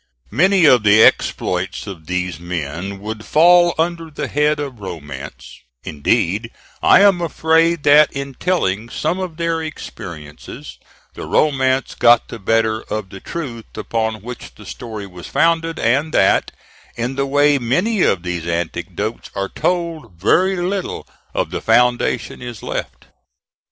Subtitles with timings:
[0.31, 6.49] Many of the exploits of these men would fall under the head of romance; indeed,
[6.81, 10.79] I am afraid that in telling some of their experiences,
[11.13, 16.11] the romance got the better of the truth upon which the story was founded, and
[16.15, 16.49] that,
[16.95, 22.63] in the way many of these anecdotes are told, very little of the foundation is
[22.63, 23.05] left.